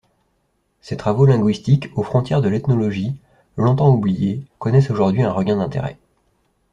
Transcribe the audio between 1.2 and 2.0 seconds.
linguistiques,